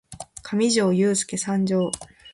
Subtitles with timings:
[0.41, 1.91] かみじょーゆーすーけ参上！